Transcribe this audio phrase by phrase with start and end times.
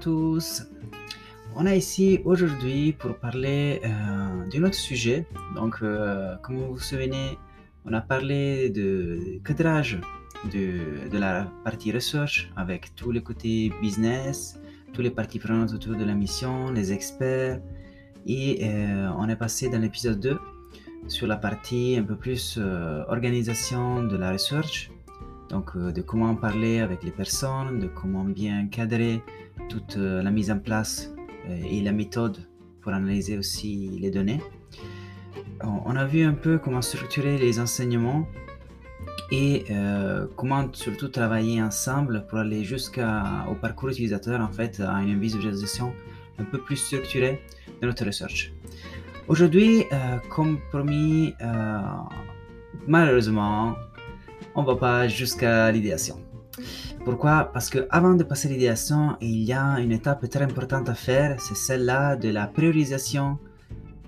[0.00, 0.62] tous.
[1.56, 5.26] On est ici aujourd'hui pour parler euh, d'un autre sujet.
[5.54, 7.38] Donc, euh, comme vous vous souvenez,
[7.84, 10.00] on a parlé de cadrage
[10.52, 14.60] de, la partie research avec tous les côtés business,
[14.92, 17.60] tous les parties prenantes autour de la mission, les experts.
[18.26, 20.38] Et euh, on est passé dans l'épisode 2
[21.08, 22.58] sur la partie un peu plus
[23.08, 24.90] organisation de la research.
[25.48, 29.22] Donc, de comment parler avec les personnes, de comment bien cadrer
[29.68, 31.12] toute euh, la mise en place
[31.48, 32.38] euh, et la méthode
[32.80, 34.40] pour analyser aussi les données.
[35.62, 38.26] On a vu un peu comment structurer les enseignements
[39.32, 45.18] et euh, comment surtout travailler ensemble pour aller jusqu'au parcours utilisateur, en fait, à une
[45.18, 45.92] visualisation
[46.38, 47.42] un peu plus structurée
[47.82, 48.52] de notre research.
[49.26, 49.84] Aujourd'hui,
[50.30, 51.34] comme promis,
[52.86, 53.74] malheureusement,
[54.54, 56.27] on va pas jusqu'à l'idéation.
[57.08, 57.50] Pourquoi?
[57.54, 60.94] Parce que avant de passer à l'idéation, il y a une étape très importante à
[60.94, 63.38] faire, c'est celle-là de la priorisation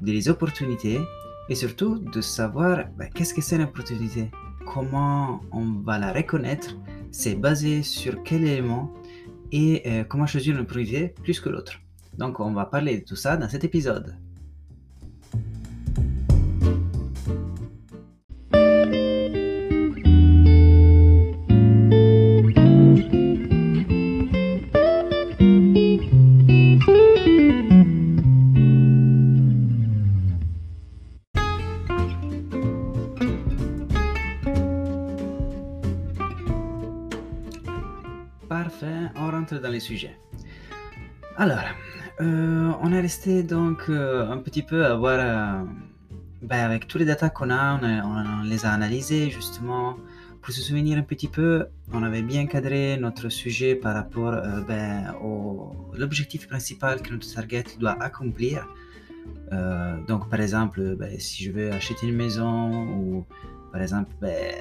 [0.02, 1.00] des opportunités
[1.48, 4.30] et surtout de savoir ben, qu'est-ce que c'est une opportunité,
[4.66, 6.76] comment on va la reconnaître,
[7.10, 8.92] c'est basé sur quel élément
[9.50, 11.80] et euh, comment choisir une priorité plus que l'autre?
[12.18, 14.14] Donc on va parler de tout ça dans cet épisode.
[43.28, 45.64] Donc euh, un petit peu à voir, euh,
[46.42, 49.96] ben, avec tous les datas qu'on a, on, les a analysés justement
[50.40, 51.66] pour se souvenir un petit peu.
[51.92, 57.30] On avait bien cadré notre sujet par rapport euh, ben, au l'objectif principal que notre
[57.34, 58.66] target doit accomplir.
[59.52, 63.26] Euh, donc, par exemple, ben, si je veux acheter une maison ou
[63.70, 64.54] par exemple, ben,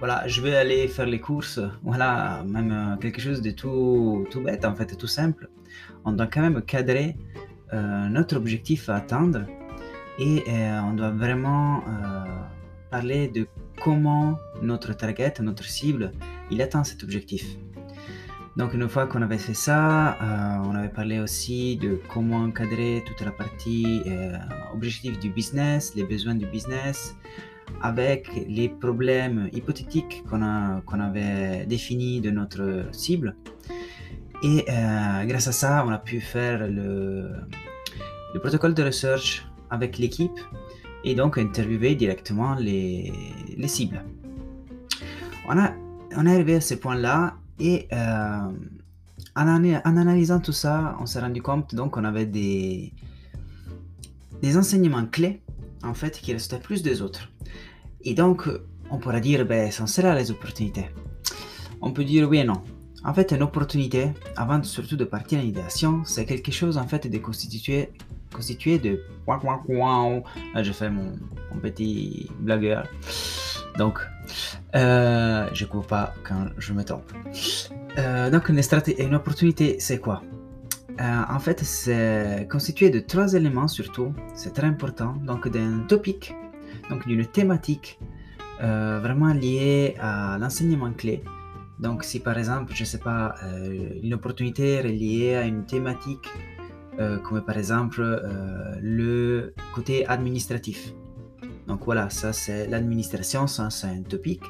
[0.00, 4.64] voilà, je vais aller faire les courses, voilà, même quelque chose de tout, tout bête
[4.64, 5.48] en fait, tout simple.
[6.04, 7.16] On doit quand même cadrer
[7.72, 9.46] notre objectif à atteindre
[10.18, 12.24] et euh, on doit vraiment euh,
[12.90, 13.46] parler de
[13.82, 16.12] comment notre target, notre cible,
[16.50, 17.56] il atteint cet objectif.
[18.56, 23.02] Donc une fois qu'on avait fait ça, euh, on avait parlé aussi de comment encadrer
[23.04, 24.36] toute la partie euh,
[24.72, 27.16] objectif du business, les besoins du business,
[27.82, 33.34] avec les problèmes hypothétiques qu'on qu'on avait définis de notre cible.
[34.46, 37.30] Et euh, grâce à ça, on a pu faire le,
[38.34, 40.38] le protocole de research avec l'équipe
[41.02, 43.10] et donc interviewer directement les,
[43.56, 44.04] les cibles.
[45.48, 45.72] On, a,
[46.14, 48.50] on est arrivé à ce point-là et euh,
[49.34, 52.92] en, ana- en analysant tout ça, on s'est rendu compte donc qu'on avait des,
[54.42, 55.40] des enseignements clés
[55.82, 57.30] en fait qui restaient plus des autres.
[58.02, 58.46] Et donc,
[58.90, 60.90] on pourra dire, ben, sont celles-là les opportunités.
[61.80, 62.62] On peut dire oui et non.
[63.04, 66.86] En fait, une opportunité, avant de- surtout de partir en idéation, c'est quelque chose en
[66.86, 67.90] fait de constitué,
[68.32, 69.00] constitué de...
[70.54, 71.12] Là, je fais mon,
[71.62, 72.86] petit blagueur.
[73.78, 73.98] Donc,
[74.74, 77.12] euh, je coupe pas quand je me trompe.
[77.98, 78.60] Euh, donc, une,
[78.98, 80.22] une opportunité, c'est quoi?
[81.00, 84.12] Euh, En fait, c'est constitué de trois éléments surtout.
[84.34, 85.14] C'est très important.
[85.26, 86.34] Donc, d'un topic,
[86.90, 87.98] donc d'une thématique
[88.60, 91.22] vraiment liée à l'enseignement clé.
[91.78, 96.28] Donc, si par exemple, je sais pas, euh, une opportunité reliée à une thématique,
[97.00, 100.92] euh, comme par exemple euh, le côté administratif.
[101.66, 104.40] Donc voilà, ça c'est l'administration, ça c'est un topic,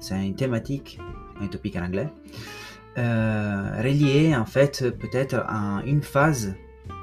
[0.00, 0.98] c'est une thématique,
[1.40, 2.10] un topic en anglais,
[2.98, 6.54] euh, relié en fait peut-être à une phase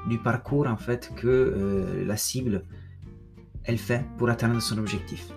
[0.07, 2.63] du parcours en fait que la cible
[3.63, 5.29] elle fait pour atteindre son objectif.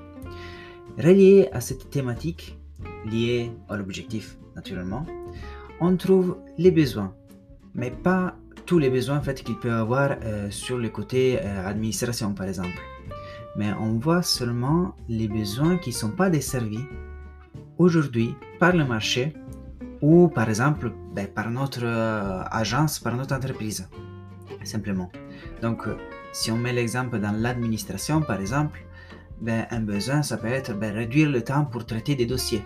[0.99, 2.59] Relié à cette thématique,
[3.05, 5.05] liée à l'objectif naturellement,
[5.81, 7.15] on trouve les besoins,
[7.75, 8.37] mais pas
[8.67, 12.47] tous les besoins en fait qu'il peut avoir euh, sur le côté euh, administration par
[12.47, 12.81] exemple.
[13.57, 16.85] Mais on voit seulement les besoins qui ne sont pas desservis
[17.79, 19.35] aujourd'hui par le marché
[20.01, 23.89] ou par exemple ben, par notre euh, agence, par notre entreprise,
[24.65, 25.11] simplement.
[25.63, 25.87] Donc
[26.33, 28.85] si on met l'exemple dans l'administration par exemple,
[29.41, 32.63] ben, un besoin ça peut être ben, réduire le temps pour traiter des dossiers.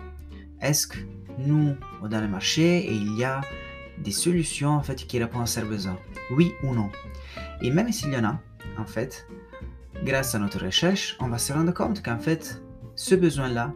[0.61, 0.97] Est-ce que
[1.37, 1.75] nous,
[2.09, 3.41] dans le marché, il y a
[3.97, 5.97] des solutions en fait qui répondent à ces besoins?
[6.31, 6.89] Oui ou non?
[7.61, 8.39] Et même s'il y en a,
[8.77, 9.27] en fait,
[10.03, 12.61] grâce à notre recherche, on va se rendre compte qu'en fait,
[12.95, 13.73] ce besoin-là,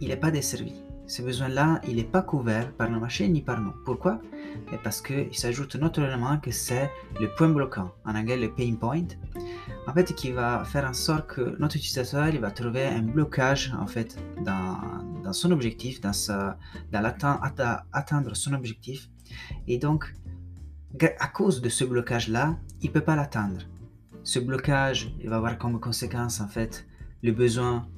[0.00, 0.74] il n'est pas desservi.
[1.06, 3.74] ce besoin-là, il n'est pas couvert par le marché ni par nous.
[3.84, 4.20] Pourquoi?
[4.82, 6.90] Parce qu'il s'ajoute un autre élément que c'est
[7.20, 9.04] le point bloquant, en anglais le pain point,
[9.86, 13.74] en fait, qui va faire en sorte que notre utilisateur il va trouver un blocage
[13.78, 16.58] en fait dans, son objectif, dans, sa,
[16.92, 17.04] dans
[17.92, 19.08] atteindre son objectif.
[19.66, 20.14] Et donc,
[21.18, 23.62] à cause de ce blocage-là, il ne peut pas l'atteindre.
[24.24, 26.86] Ce blocage, il va avoir comme conséquence en fait
[27.22, 27.88] le besoin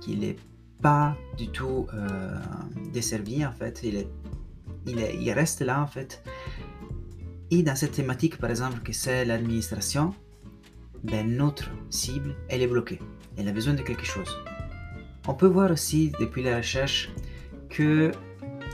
[0.00, 0.36] qu'il n'est
[0.80, 2.38] pas du tout euh,
[2.92, 3.80] desservi en fait.
[3.84, 4.08] Il, est,
[4.86, 6.22] il, est, il reste là en fait.
[7.50, 10.14] Et dans cette thématique, par exemple, que c'est l'administration,
[11.04, 13.00] ben, notre cible, elle est bloquée.
[13.36, 14.38] Elle a besoin de quelque chose.
[15.26, 17.10] On peut voir aussi depuis la recherche
[17.68, 18.12] que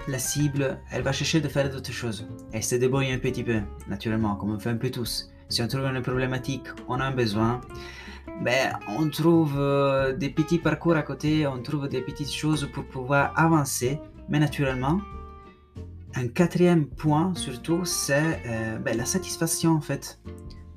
[0.09, 2.26] la cible, elle va chercher de faire d'autres choses.
[2.53, 5.31] Elle se débrouille un petit peu, naturellement, comme on fait un peu tous.
[5.49, 7.61] Si on trouve une problématique, on a un besoin,
[8.43, 12.85] ben, on trouve euh, des petits parcours à côté, on trouve des petites choses pour
[12.85, 13.99] pouvoir avancer,
[14.29, 15.00] mais naturellement,
[16.17, 20.21] un quatrième point surtout, c'est euh, ben, la satisfaction en fait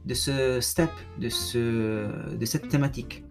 [0.08, 0.90] de ce step,
[1.20, 3.24] de, ce, de cette thématique.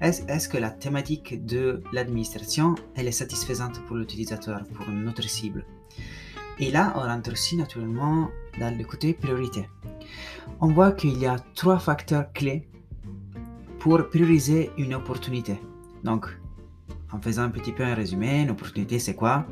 [0.00, 5.64] Est-ce que la thématique de l'administration, elle est satisfaisante pour l'utilisateur, pour notre cible?
[6.58, 9.68] Et là, on rentre aussi naturellement dans le côté priorité.
[10.60, 12.68] On voit qu'il y a trois facteurs clés
[13.78, 15.58] pour prioriser une opportunité.
[16.04, 16.26] Donc,
[17.12, 19.46] en faisant un petit peu un résumé, une opportunité, c'est quoi?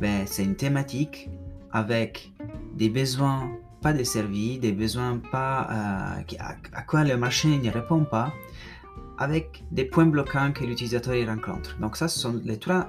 [0.00, 1.30] Ben, C'est une thématique
[1.70, 2.32] avec
[2.74, 6.36] des besoins pas desservis, des besoins pas, euh,
[6.72, 8.32] à, quoi le marché ne répond pas,
[9.18, 11.76] avec des points bloquants que l'utilisateur rencontre.
[11.80, 12.88] Donc ça, ce sont les trois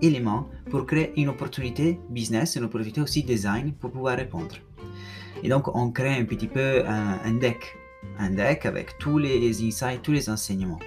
[0.00, 4.56] éléments pour créer une opportunité business, une opportunité aussi design pour pouvoir répondre.
[5.42, 7.76] Et donc on crée un petit peu un deck
[8.18, 10.80] un deck avec tous les insights, tous les enseignements.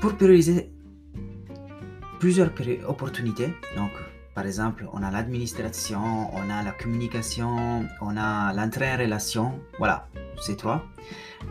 [0.00, 0.70] Pour prioriser
[2.18, 2.50] plusieurs
[2.88, 3.90] opportunités, donc
[4.34, 10.08] par exemple, on a l'administration, on a la communication, on a l'entrée en relation, voilà,
[10.40, 10.84] ces trois.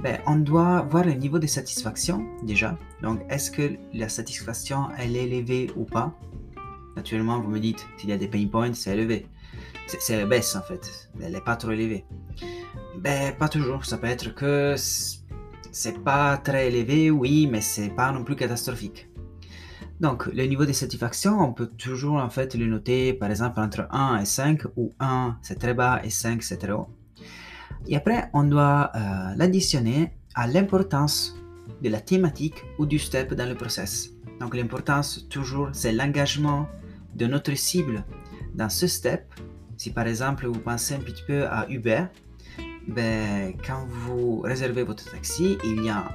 [0.02, 2.78] Ben, on doit voir le niveau de satisfaction déjà.
[3.02, 6.18] Donc, est-ce que la satisfaction, elle est élevée ou pas?
[6.96, 9.28] Naturellement, vous me dites, s'il y a des pain points, c'est élevé.
[10.00, 12.06] C'est baisse en fait, elle n'est pas trop élevée.
[12.98, 13.86] Ben, pas toujours.
[13.86, 19.08] Ça peut être que c'est pas très élevé, oui, mais c'est pas non plus catastrophique.
[20.02, 23.88] Donc, le niveau de satisfaction, on peut toujours en fait le noter par exemple entre
[23.92, 26.88] 1 et 5, où 1 c'est très bas et 5 c'est très haut.
[27.88, 29.00] Et après, on doit euh,
[29.36, 31.36] l'additionner à l'importance
[31.84, 34.10] de la thématique ou du step dans le process.
[34.40, 36.68] Donc, l'importance toujours, c'est l'engagement
[37.14, 38.04] de notre cible
[38.56, 39.32] dans ce step.
[39.78, 42.06] Si par exemple vous pensez un petit peu à Uber,
[42.88, 46.06] ben, quand vous réservez votre taxi, il y a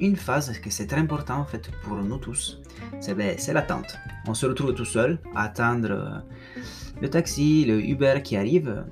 [0.00, 2.60] une phase que c'est très important en fait pour nous tous,
[3.00, 3.98] c'est ben, l'attente.
[4.26, 6.18] On se retrouve tout seul à attendre euh,
[7.00, 8.84] le taxi, le Uber qui arrive.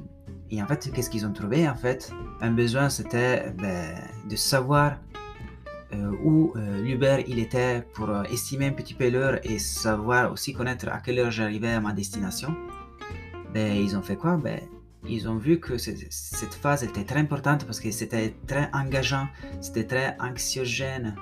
[0.51, 3.95] Et en fait, qu'est-ce qu'ils ont trouvé En fait, un besoin c'était ben,
[4.29, 4.99] de savoir
[5.93, 10.53] euh, où euh, l'Uber il était pour estimer un petit peu l'heure et savoir aussi
[10.53, 12.55] connaître à quelle heure j'arrivais à ma destination.
[13.53, 14.37] Ben, ils ont fait quoi?
[14.37, 14.61] Ben,
[15.07, 19.27] ils ont vu que cette phase était très importante parce que c'était très engageant,
[19.61, 21.15] c'était très anxiogène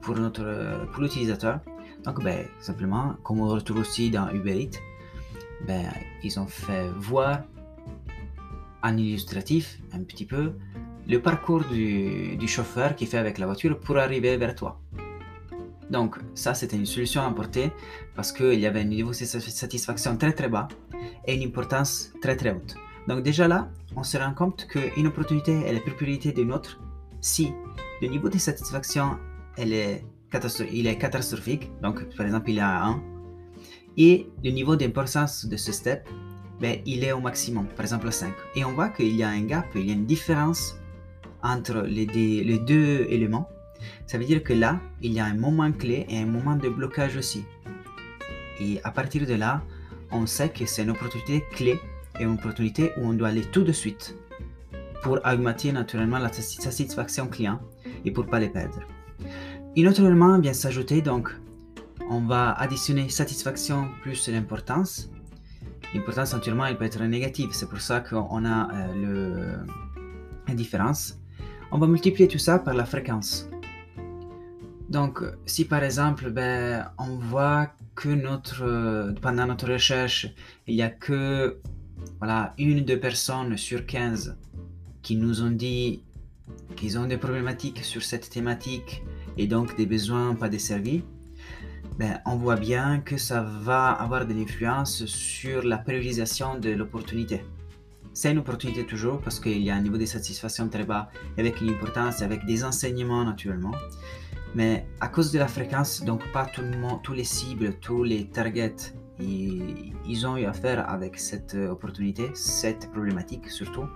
[0.00, 1.60] pour, notre, pour l'utilisateur.
[2.04, 4.78] Donc, ben, simplement, comme on retrouve aussi dans Uber Eats,
[5.66, 5.86] ben,
[6.22, 7.42] ils ont fait voir
[8.82, 10.52] en illustratif un petit peu
[11.06, 14.80] le parcours du, du chauffeur qui fait avec la voiture pour arriver vers toi.
[15.90, 17.70] Donc ça, c'était une solution à apporter
[18.16, 20.68] parce qu'il y avait un niveau de satisfaction très très bas
[21.26, 22.74] et une importance très très haute.
[23.08, 26.80] Donc déjà là, on se rend compte qu'une opportunité est la priorité d'une autre
[27.20, 27.52] si
[28.00, 29.18] le niveau de satisfaction
[29.56, 30.04] elle est
[30.72, 33.02] il est catastrophique, donc par exemple il est à 1,
[33.96, 36.08] et le niveau d'importance de ce step,
[36.60, 38.32] ben, il est au maximum, par exemple 5.
[38.54, 40.76] Et on voit qu'il y a un gap, il y a une différence
[41.42, 43.48] entre les, les deux éléments.
[44.06, 46.68] Ça veut dire que là, il y a un moment clé et un moment de
[46.68, 47.44] blocage aussi.
[48.60, 49.62] Et à partir de là,
[50.12, 51.80] on sait que c'est une opportunité clé
[52.20, 54.16] et une opportunité où on doit aller tout de suite
[55.02, 57.60] pour augmenter naturellement la satisfaction client
[58.04, 58.78] et pour pas les perdre.
[59.74, 61.30] Et autre élément vient s'ajouter, donc
[62.10, 65.08] on va additionner satisfaction plus l'importance.
[65.94, 69.56] L'importance naturellement elle peut être négative, c'est pour ça qu'on a euh,
[70.46, 71.18] la différence.
[71.70, 73.48] On va multiplier tout ça par la fréquence.
[74.90, 80.28] Donc si par exemple ben, on voit que notre, pendant notre recherche
[80.66, 81.58] il n'y a que
[82.18, 84.36] voilà, une, deux personnes sur 15
[85.00, 86.02] qui nous ont dit
[86.76, 89.02] qu'ils ont des problématiques sur cette thématique
[89.38, 91.02] et donc des besoins pas desservis,
[91.98, 97.44] ben, on voit bien que ça va avoir de l'influence sur la priorisation de l'opportunité.
[98.14, 101.60] C'est une opportunité toujours parce qu'il y a un niveau de satisfaction très bas avec
[101.60, 103.72] une importance, avec des enseignements naturellement.
[104.54, 108.04] Mais à cause de la fréquence, donc pas tout le monde, tous les cibles, tous
[108.04, 113.86] les targets, ils, ont eu affaire avec cette opportunité, cette problématique surtout.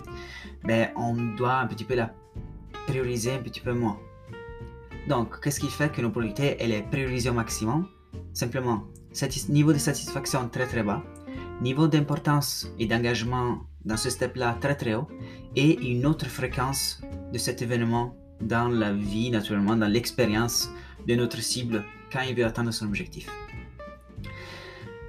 [0.64, 2.14] Mais on doit un petit peu la
[2.86, 3.98] prioriser un petit peu moins.
[5.08, 7.86] Donc, qu'est-ce qui fait que l'opportunité elle est priorisée au maximum?
[8.32, 8.84] Simplement,
[9.48, 11.02] niveau de satisfaction très très bas,
[11.62, 15.06] niveau d'importance et d'engagement dans ce step-là très très haut,
[15.54, 17.00] et une autre fréquence
[17.32, 20.70] de cet événement dans la vie, naturellement, dans l'expérience
[21.06, 23.30] de notre cible quand il veut atteindre son objectif.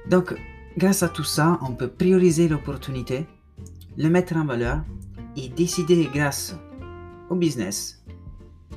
[0.09, 0.35] Donc,
[0.77, 3.25] grâce à tout ça, on peut prioriser l'opportunité,
[3.97, 4.83] le mettre en valeur
[5.35, 6.55] et décider grâce
[7.29, 8.05] au business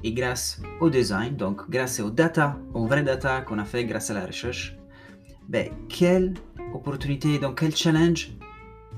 [0.04, 4.10] et grâce au design, donc grâce aux data, aux vraies data qu'on a fait grâce
[4.10, 4.76] à la recherche,
[5.48, 6.34] ben, quelle
[6.74, 8.32] opportunité, donc quel challenge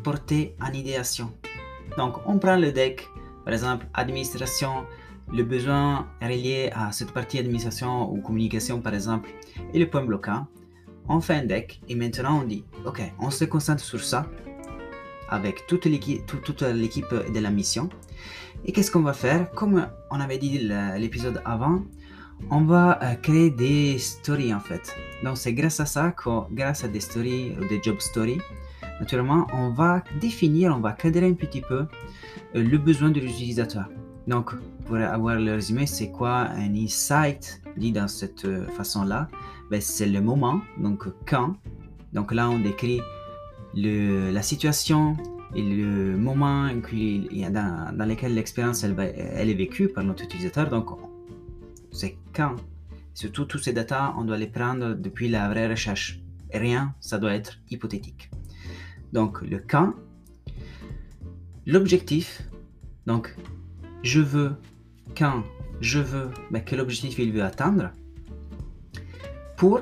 [0.02, 1.32] porter en idéation.
[1.96, 3.08] Donc on prend le deck,
[3.44, 4.84] par exemple administration,
[5.32, 9.30] le besoin relié à cette partie administration ou communication par exemple,
[9.72, 10.46] et le point bloquant.
[11.08, 14.26] On fait un deck et maintenant on dit, ok, on se concentre sur ça
[15.28, 17.88] avec toute l'équipe, toute l'équipe de la mission.
[18.64, 19.50] Et qu'est-ce qu'on va faire?
[19.52, 21.82] Comme on avait dit l'épisode avant,
[22.50, 24.96] on va euh, créer des stories en fait.
[25.24, 28.40] Donc c'est grâce à ça, que, grâce à des stories ou des job stories,
[29.00, 31.86] naturellement, on va définir, on va cadrer un petit peu
[32.54, 33.88] euh, le besoin de l'utilisateur.
[34.26, 34.52] Donc,
[34.86, 39.28] pour avoir le résumé, c'est quoi un insight dit dans cette euh, façon-là?
[39.70, 41.56] Ben, C'est le moment, donc quand?
[42.12, 43.00] Donc là, on décrit
[43.74, 45.16] le, la situation
[45.54, 50.68] et le moment dans, lequel l'expérience elle, est vécue par notre utilisateur.
[50.68, 50.90] Donc,
[51.90, 52.56] c'est quand.
[53.14, 56.20] Surtout, tous ces datas, on doit les prendre depuis la vraie recherche.
[56.52, 58.30] rien, ça doit être hypothétique.
[59.12, 59.92] Donc, le quand,
[61.66, 62.42] l'objectif,
[63.06, 63.36] donc,
[64.02, 64.52] je veux,
[65.16, 65.42] quand
[65.80, 67.90] je veux, ben, quel objectif il veut atteindre,
[69.56, 69.80] pour,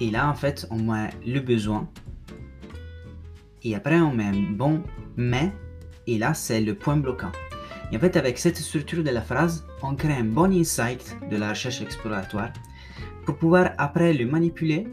[0.00, 1.88] et là, en fait, on met le besoin,
[3.62, 4.82] et après on met un bon
[5.16, 5.52] mais,
[6.06, 7.32] et là c'est le point bloquant.
[7.92, 11.36] Et en fait, avec cette structure de la phrase, on crée un bon insight de
[11.36, 12.52] la recherche exploratoire
[13.26, 14.86] pour pouvoir après le manipuler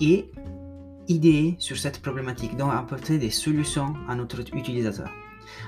[0.00, 0.30] et
[1.08, 5.10] idéer sur cette problématique, donc apporter des solutions à notre utilisateur.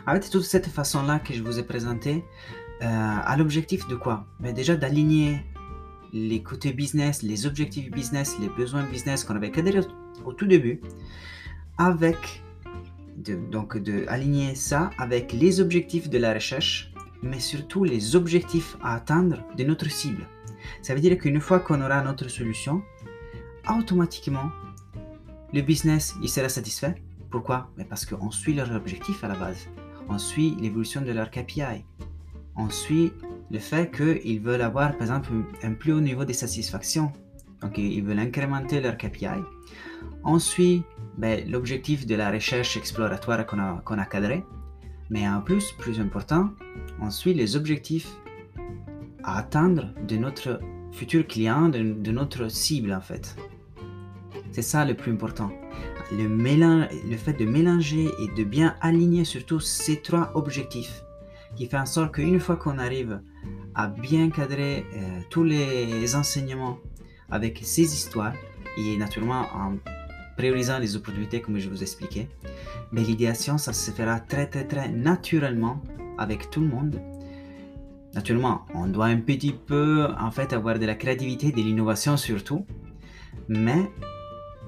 [0.06, 2.25] Avec toute cette façon-là que je vous ai présenté,
[2.82, 4.26] euh, à l'objectif de quoi?
[4.40, 5.44] Mais Déjà d'aligner
[6.12, 9.80] les côtés business, les objectifs business, les besoins business qu'on avait cadrés
[10.25, 10.80] au tout début,
[11.78, 12.42] avec
[13.50, 16.92] donc de aligner ça avec les objectifs de la recherche,
[17.23, 20.26] mais surtout les objectifs à atteindre de notre cible.
[20.82, 22.82] Ça veut dire qu'une fois qu'on aura notre solution,
[23.68, 24.50] automatiquement,
[25.52, 26.94] le business il sera satisfait.
[27.30, 27.70] Pourquoi?
[27.76, 29.68] Mais Parce qu'on suit leur objectif à la base.
[30.08, 31.85] On suit l'évolution de leur KPI.
[32.56, 33.12] On suit
[33.50, 35.30] le fait qu'ils veulent avoir, par exemple,
[35.62, 37.12] un plus haut niveau de satisfaction.
[37.61, 39.42] Donc, ils veulent incrémenter leur KPI.
[40.25, 40.82] On suit
[41.18, 44.44] ben, l'objectif de la recherche exploratoire qu'on a, cadré,
[45.10, 46.50] mais en plus, plus important,
[47.00, 48.08] on suit les objectifs
[49.25, 50.60] à atteindre de notre
[50.92, 53.37] futur client, de, notre cible en fait.
[54.52, 55.50] C'est ça le plus important.
[56.12, 61.02] Le, fait de mélanger et de bien aligner surtout ces trois objectifs
[61.56, 63.20] qui fait en sorte qu'une fois qu'on arrive
[63.75, 66.78] à bien cadrer euh, tous les enseignements
[67.28, 68.34] avec ces histoires
[68.78, 69.75] et naturellement en
[70.38, 72.28] priorisant les opportunités comme je vous expliquais.
[72.92, 75.83] Mais l'idéation, ça se fera très très très naturellement
[76.16, 77.00] avec tout le monde.
[78.14, 82.64] Naturellement, on doit un petit peu en fait avoir de la créativité, de l'innovation surtout.
[83.49, 83.90] Mais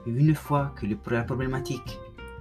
[0.07, 1.99] une fois que la problématique,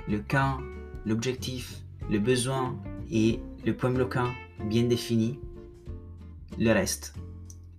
[0.07, 0.57] le camp,
[1.05, 2.75] l'objectif, le besoin
[3.11, 4.29] et le point bloquant
[4.65, 5.39] bien défini,
[6.57, 7.13] le reste,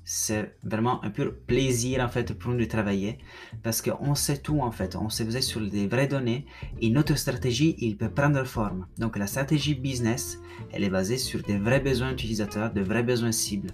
[0.05, 3.19] c'est vraiment un pur plaisir en fait pour nous de travailler
[3.63, 6.47] parce qu'on sait tout en fait, on s'est basé sur des vraies données
[6.81, 8.87] et notre stratégie il peut prendre forme.
[8.99, 10.39] Donc la stratégie business
[10.73, 13.73] elle est basée sur des vrais besoins utilisateurs, de vrais besoins cibles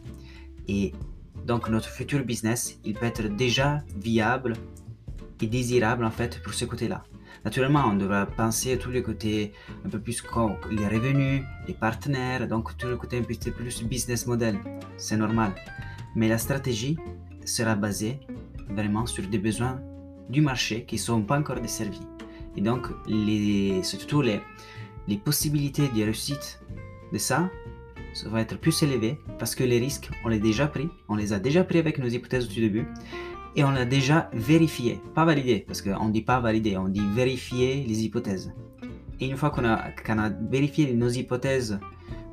[0.68, 0.92] et
[1.46, 4.54] donc notre futur business il peut être déjà viable
[5.40, 7.04] et désirable en fait pour ce côté-là.
[7.44, 9.52] Naturellement, on devra penser à tous les côtés
[9.84, 13.84] un peu plus comme les revenus, les partenaires, donc tout le côté un peu plus
[13.84, 14.58] business model.
[14.96, 15.52] C'est normal.
[16.16, 16.96] Mais la stratégie
[17.44, 18.18] sera basée
[18.70, 19.80] vraiment sur des besoins
[20.28, 22.00] du marché qui ne sont pas encore desservis.
[22.56, 24.40] Et donc, les, surtout les,
[25.06, 26.60] les possibilités de réussite
[27.12, 27.48] de ça,
[28.14, 31.14] ça va être plus élevées parce que les risques, on les a déjà pris, on
[31.14, 32.86] les a déjà pris avec nos hypothèses du début.
[33.56, 37.06] et on l'a déjà vérifié, pas validé, parce qu'on ne dit pas validé, on dit
[37.14, 38.52] vérifier les hypothèses.
[39.18, 41.80] Et une fois qu'on a, qu'on a vérifié nos hypothèses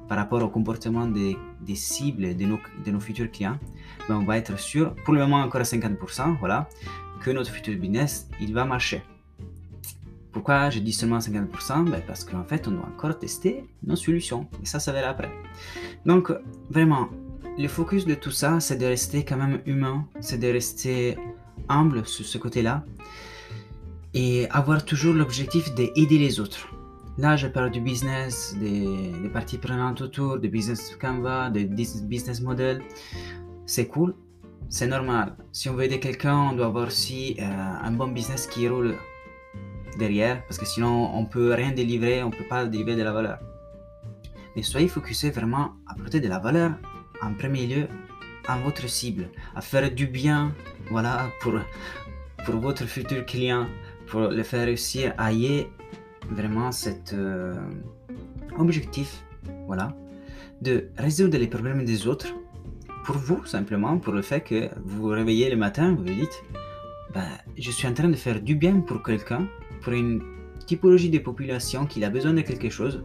[0.07, 1.37] par rapport au comportement des,
[1.75, 3.57] cibles de nos, de nos futurs clients,
[4.07, 6.67] ben on va être sûr, pour le moment encore à 50%, voilà,
[7.21, 9.01] que notre futur business, il va marcher.
[10.31, 14.47] Pourquoi je dis seulement 50% ben Parce qu'en fait, on doit encore tester nos solutions.
[14.61, 15.31] Et ça, ça verra après.
[16.05, 16.33] Donc,
[16.71, 17.07] vraiment,
[17.57, 21.17] le focus de tout ça, c'est de rester quand même humain, c'est de rester
[21.69, 22.83] humble sur ce côté-là
[24.15, 26.67] et avoir toujours l'objectif d'aider les autres.
[27.19, 32.81] Là, je parle du business, des, parties prenantes autour, du business Canva, des business model.
[33.67, 34.15] C'est cool,
[34.67, 35.35] c'est normal.
[35.51, 38.95] Si on veut aider quelqu'un, on doit avoir aussi euh, un bon business qui roule
[39.99, 43.37] derrière, parce que sinon on peut rien délivrer, on peut pas délivrer de la valeur.
[44.55, 46.71] Mais soyez focusé vraiment à apporter de la valeur
[47.21, 47.87] en premier lieu
[48.47, 50.51] à votre cible, à faire du bien,
[50.89, 51.53] voilà, pour,
[52.43, 53.67] pour votre futur client,
[54.07, 55.67] pour le faire réussir à y
[56.29, 57.55] vraiment cet euh,
[58.57, 59.23] objectif,
[59.67, 59.95] voilà,
[60.61, 62.33] de résoudre les problèmes des autres
[63.03, 66.43] pour vous simplement, pour le fait que vous vous réveillez le matin, vous vous dites,
[67.13, 67.27] ben,
[67.57, 69.47] je suis en train de faire du bien pour quelqu'un,
[69.81, 70.21] pour une
[70.65, 73.03] typologie de population qui a besoin de quelque chose,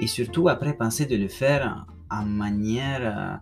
[0.00, 3.36] et surtout après penser de le faire en manière, euh,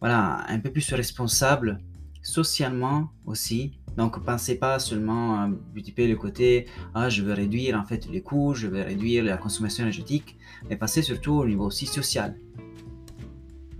[0.00, 1.80] voilà, un peu plus responsable
[2.22, 3.78] socialement aussi.
[3.96, 8.22] Donc, pensez pas seulement à multiplier le côté, ah, je veux réduire en fait les
[8.22, 10.36] coûts, je veux réduire la consommation énergétique,
[10.68, 12.36] mais pensez surtout au niveau aussi social.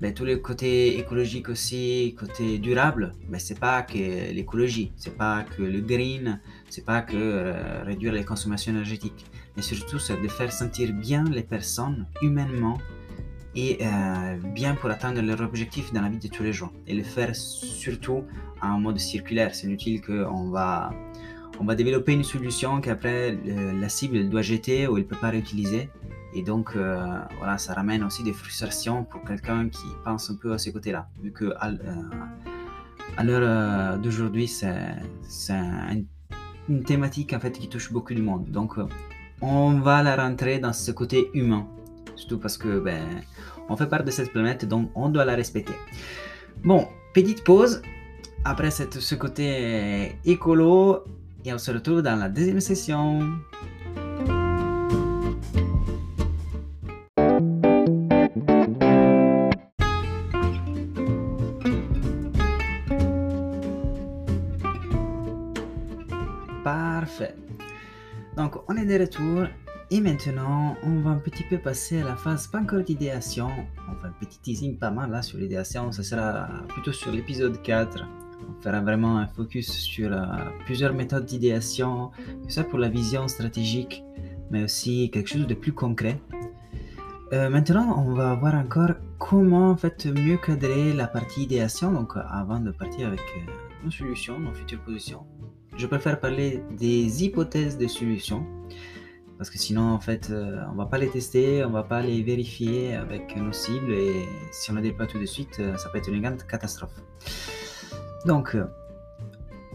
[0.02, 5.44] Ben, tous les côtés écologiques aussi, côté durable, ben, c'est pas que l'écologie, c'est pas
[5.44, 10.26] que le green, c'est pas que euh, réduire les consommations énergétiques, mais surtout c'est de
[10.26, 12.78] faire sentir bien les personnes humainement
[13.54, 16.72] et euh, bien pour atteindre leur objectif dans la vie de tous les jours.
[16.86, 18.24] Et le faire surtout
[18.62, 19.54] en mode circulaire.
[19.54, 20.92] C'est inutile qu'on va,
[21.60, 23.36] on va développer une solution qu'après
[23.80, 25.90] la cible doit jeter ou elle ne peut pas réutiliser.
[26.34, 27.04] Et donc, euh,
[27.36, 31.08] voilà, ça ramène aussi des frustrations pour quelqu'un qui pense un peu à ces côtés-là.
[31.22, 34.74] Vu que à, euh, l'heure d'aujourd'hui, c'est,
[36.68, 38.50] une thématique en fait qui touche beaucoup de monde.
[38.50, 38.76] Donc,
[39.42, 41.66] on va la rentrer dans ce côté humain.
[42.16, 43.22] Surtout parce que ben,
[43.68, 45.74] on fait part de cette planète, donc on doit la respecter.
[46.64, 47.82] Bon, petite pause.
[48.44, 51.04] Après cette, ce côté écolo,
[51.44, 53.20] et on se retrouve dans la deuxième session.
[66.64, 67.34] Parfait.
[68.36, 69.46] Donc, on est de retour
[69.92, 73.50] et maintenant, on va un petit peu passer à la phase pas encore d'idéation.
[73.90, 75.92] Enfin, un petit teasing pas mal là sur l'idéation.
[75.92, 78.02] Ce sera plutôt sur l'épisode 4.
[78.48, 80.24] On fera vraiment un focus sur euh,
[80.64, 82.10] plusieurs méthodes d'idéation,
[82.46, 84.02] que ça pour la vision stratégique,
[84.50, 86.18] mais aussi quelque chose de plus concret.
[87.34, 91.92] Euh, maintenant, on va voir encore comment en fait mieux cadrer la partie idéation.
[91.92, 95.26] Donc, avant de partir avec euh, nos solutions, nos futures positions,
[95.76, 98.46] je préfère parler des hypothèses de solutions
[99.38, 102.22] parce que sinon en fait euh, on va pas les tester, on va pas les
[102.22, 105.98] vérifier avec nos cibles et si on ne pas tout de suite, euh, ça peut
[105.98, 106.94] être une grande catastrophe.
[108.26, 108.64] Donc euh,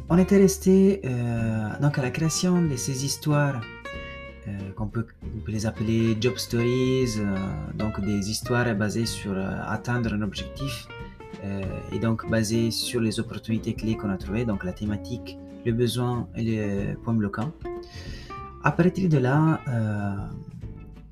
[0.10, 1.02] on était resté
[1.82, 3.60] donc à la création de ces histoires
[4.78, 5.06] qu'on peut,
[5.48, 7.20] les appeler job stories,
[7.76, 10.88] donc des histoires basées sur atteindre un objectif
[11.92, 16.30] et donc basées sur les opportunités clés qu'on a trouvées, donc la thématique, le besoin
[16.38, 17.52] et les points bloquants.
[18.64, 20.16] À partir de là, euh,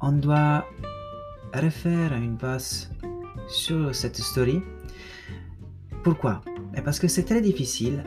[0.01, 0.65] on doit
[1.53, 2.89] refaire une passe
[3.47, 4.62] sur cette story.
[6.03, 6.41] Pourquoi?
[6.84, 8.03] Parce que c'est très difficile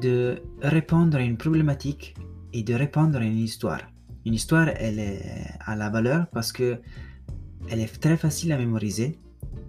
[0.00, 2.14] de répondre à une problématique
[2.52, 3.80] et de répondre à une histoire.
[4.24, 5.22] Une histoire, elle est
[5.60, 6.78] à la valeur parce que
[7.68, 9.18] elle est très facile à mémoriser.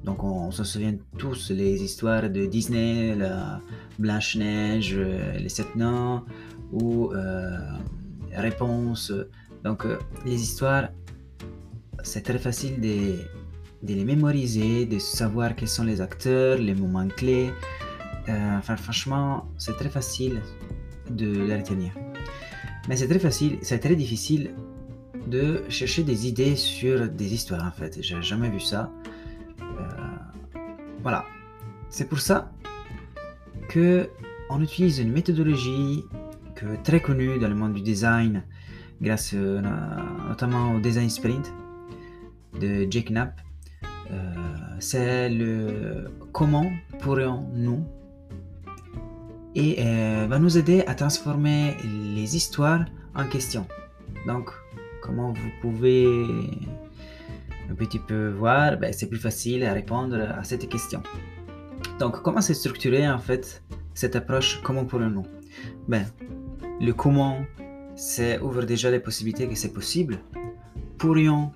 [0.04, 3.62] Donc on, se souvient tous les histoires de Disney, la
[4.00, 6.24] Blanche-Neige, euh, les Sept Nains
[6.72, 7.58] ou euh,
[8.42, 9.12] réponses.
[9.64, 10.90] Donc euh, les histoires,
[12.04, 13.20] c'est très facile de,
[13.84, 17.52] les mémoriser, de savoir quels sont les acteurs, les moments clés.
[18.30, 20.42] Euh, enfin franchement, c'est très facile
[21.10, 21.92] de les retenir.
[22.88, 24.52] Mais c'est très facile, c'est très difficile
[25.28, 28.02] de chercher des idées sur des histoires en fait.
[28.02, 28.92] J'ai jamais vu ça.
[29.62, 29.66] Euh,
[31.02, 31.26] voilà.
[31.90, 32.52] C'est pour ça
[33.70, 34.10] que
[34.50, 36.04] on utilise une méthodologie
[36.84, 38.44] très connu dans le monde du design,
[39.02, 39.62] grâce euh,
[40.28, 41.54] notamment au Design Sprint
[42.60, 43.40] de Jake Knapp.
[44.12, 44.34] Euh,
[44.80, 47.86] c'est le comment pourrions-nous
[49.56, 51.76] et euh, va nous aider à transformer
[52.16, 53.68] les histoires en questions.
[54.28, 54.52] Donc,
[55.02, 56.06] comment vous pouvez
[57.70, 61.02] un petit peu voir, ben, c'est plus facile à répondre à cette question.
[62.00, 65.26] Donc, comment c'est structuré en fait cette approche Comment pourrions-nous?
[65.88, 66.06] Ben,
[66.80, 67.46] le comment,
[67.96, 70.20] c'est ouvre déjà les possibilités que c'est possible.
[70.98, 71.52] Pourrions,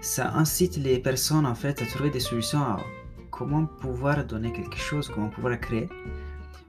[0.00, 2.80] ça incite les personnes en fait à trouver des solutions à
[3.30, 5.88] comment pouvoir donner quelque chose, comment pouvoir créer.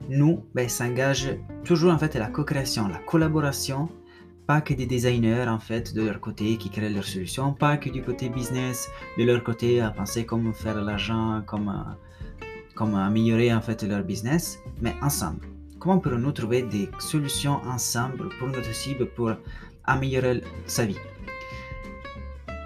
[0.08, 3.88] Nous, ben, s'engage toujours en fait à la co-création, la collaboration
[4.48, 7.90] pas que des designers en fait de leur côté qui créent leurs solutions, pas que
[7.90, 11.84] du côté business de leur côté à penser comment faire l'argent, comment,
[12.74, 15.46] comment améliorer en fait leur business, mais ensemble.
[15.78, 19.32] Comment pourrons-nous trouver des solutions ensemble pour notre cible pour
[19.84, 20.98] améliorer sa vie?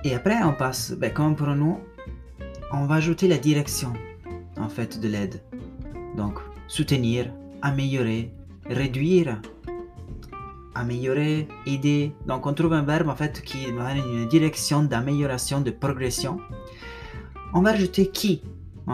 [0.05, 1.79] Et après on passe, ben, comment pourrons-nous
[2.73, 3.93] On va ajouter la direction
[4.57, 5.43] en fait de l'aide.
[6.17, 8.33] Donc soutenir, améliorer,
[8.67, 9.41] réduire
[10.75, 12.13] améliorer, aider.
[12.27, 16.39] Donc on trouve un verbe en fait qui va une direction d'amélioration, de progression.
[17.55, 18.43] On va ajouter qui?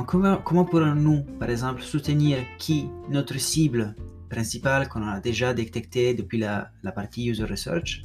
[0.06, 3.94] comment, comment pourrons-nous, par exemple, soutenir qui, notre cible?
[4.28, 8.02] Principale qu'on a déjà détectée depuis la, la partie user research,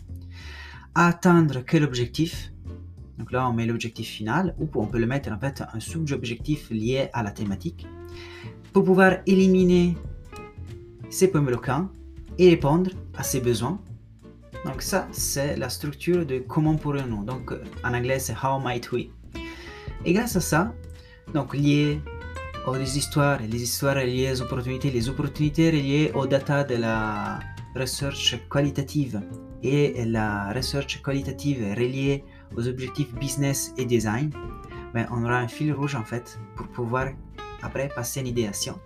[0.95, 2.51] atteindre quel objectif?
[3.17, 6.69] Donc là, on met l'objectif final, ou on peut le mettre en fait un sous-objectif
[6.71, 7.85] lié à la thématique,
[8.71, 9.95] pour pouvoir éliminer
[11.09, 11.89] ces points bloquants
[12.39, 13.79] et répondre à ses besoins.
[14.65, 17.23] Donc ça, c'est la structure de comment pourrions-nous.
[17.23, 19.07] Donc en anglais, c'est how might we.
[20.05, 20.73] Et grâce à ça,
[21.33, 22.01] donc lié
[22.65, 27.39] aux histoires, les histoires liées aux opportunités, les opportunités liées aux data de la
[27.75, 29.21] recherche qualitative
[29.61, 32.23] et la recherche qualitative reliée
[32.55, 34.29] aux objectifs business et design,
[34.93, 37.07] ben, on aura un fil rouge en fait pour pouvoir
[37.61, 38.79] après passer une idéation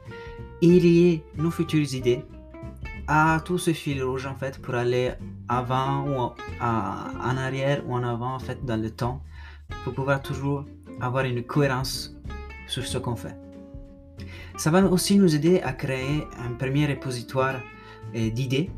[0.61, 2.23] et lier nos futures idées
[3.07, 5.11] à tout ce fil rouge en fait pour aller
[5.47, 9.21] avant ou en arrière ou en avant en fait dans le temps
[9.83, 10.65] pour pouvoir toujours
[10.99, 12.15] avoir une cohérence
[12.67, 13.46] sur ce qu'on fait.
[14.57, 17.61] Ça va aussi nous aider à créer un premier répositoire
[18.15, 18.71] euh, d'idées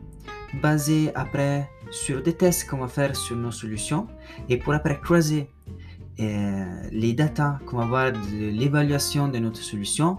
[0.62, 4.08] basé après sur des tests qu'on va faire sur nos solutions
[4.50, 5.50] et pour après croiser
[6.20, 10.18] euh, les datas qu'on va avoir de l'évaluation de notre solution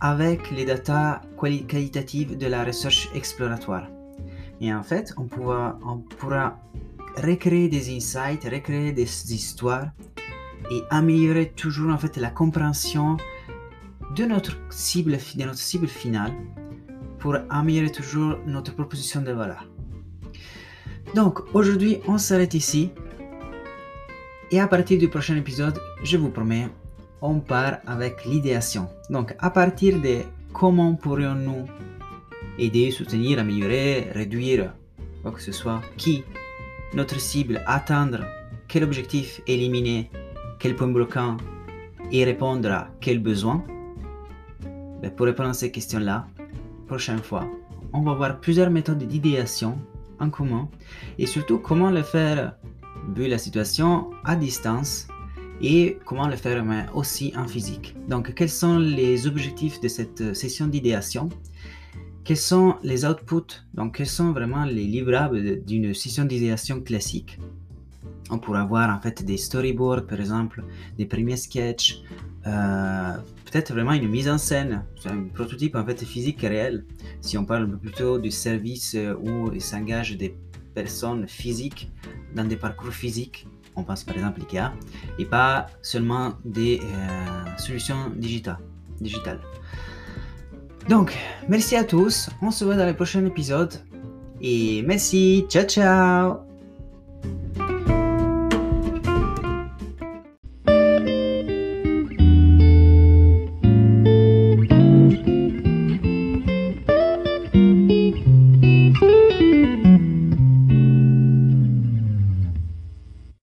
[0.00, 3.88] avec les datas qualitatives de la recherche exploratoire.
[4.60, 6.58] Et en fait, on pourra, on pourra
[7.16, 9.88] recréer des insights, recréer des histoires
[10.70, 13.16] et améliorer toujours en fait la compréhension
[14.16, 16.32] de notre cible, de notre cible finale
[17.18, 19.66] pour améliorer toujours notre proposition de valeur.
[21.14, 22.90] Donc aujourd'hui, on s'arrête ici.
[24.50, 26.68] Et à partir du prochain épisode, je vous promets,
[27.20, 28.88] on part avec l'idéation.
[29.10, 30.20] Donc, à partir de
[30.52, 31.66] comment pourrions-nous
[32.58, 34.72] aider, soutenir, améliorer, réduire,
[35.22, 36.24] quoi que ce soit, qui,
[36.94, 38.24] notre cible, atteindre,
[38.68, 40.10] quel objectif éliminer,
[40.58, 41.36] quel point bloquant
[42.10, 43.62] et répondre à quel besoin.
[45.02, 46.26] Ben, pour répondre à ces questions-là,
[46.86, 47.46] prochaine fois,
[47.92, 49.78] on va voir plusieurs méthodes d'idéation
[50.18, 50.68] en commun
[51.18, 52.56] et surtout comment le faire
[53.14, 55.06] vu la situation à distance
[55.60, 57.96] et comment le faire mais aussi en physique.
[58.08, 61.28] Donc, quels sont les objectifs de cette session d'idéation?
[62.24, 63.64] Quels sont les outputs?
[63.74, 67.38] Donc, quels sont vraiment les livrables d'une session d'idéation classique?
[68.30, 70.62] On pourra voir en fait des storyboards, par exemple,
[70.98, 72.02] des premiers sketchs,
[72.46, 73.16] euh,
[73.50, 76.84] peut-être vraiment une mise en scène, un prototype en fait physique et réel.
[77.20, 80.34] Si on parle plutôt du service où il s'engage des
[80.74, 81.90] personnes physiques
[82.36, 83.46] dans des parcours physiques.
[83.74, 84.72] On pense par exemple IKEA,
[85.18, 89.40] et pas seulement des euh, solutions digitales.
[90.88, 91.16] Donc,
[91.48, 93.74] merci à tous, on se voit dans le prochain épisode,
[94.40, 96.47] et merci, ciao ciao